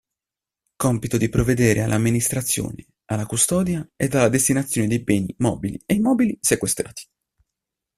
Compito 0.77 1.15
di 1.17 1.29
provvedere 1.29 1.83
all'amministrazione, 1.83 2.87
alla 3.05 3.27
custodia 3.27 3.87
ed 3.95 4.15
alla 4.15 4.29
destinazione 4.29 4.87
dei 4.87 5.03
beni 5.03 5.31
mobili 5.37 5.79
e 5.85 5.93
immobili 5.93 6.35
sequestrati. 6.41 7.07